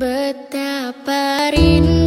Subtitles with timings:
[0.00, 1.99] Betapa rindu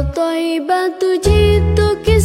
[0.00, 2.19] तो इबा तुझी तो किस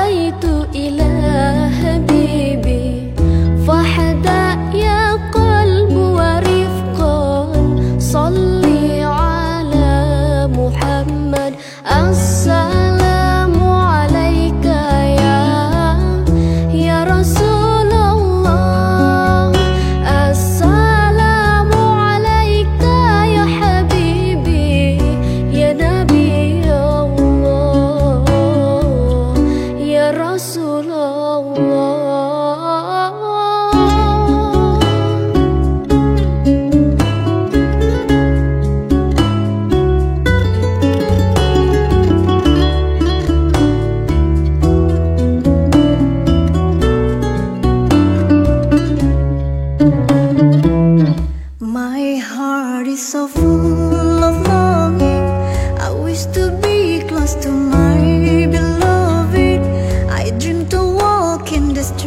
[0.00, 0.44] رأيت
[0.74, 1.10] إلى
[1.80, 3.12] حبيبي
[3.66, 4.39] فحدث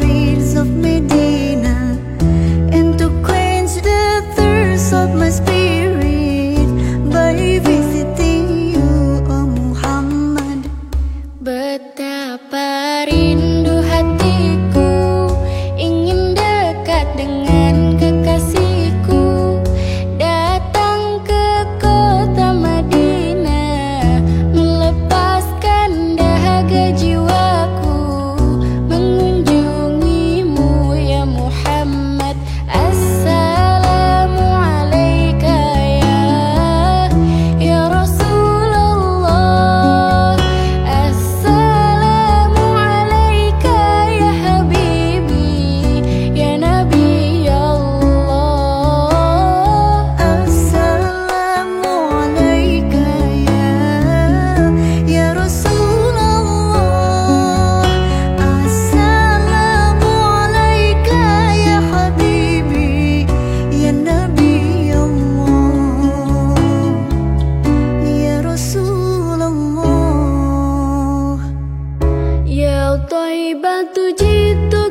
[0.04, 1.76] streets of Medina.
[2.76, 4.06] And to quench the
[4.36, 6.68] thirst of my spirit
[7.14, 7.34] By
[7.70, 8.90] visiting you,
[9.36, 10.62] O Muhammad.
[11.40, 13.53] Betapa rindu
[74.54, 74.83] de.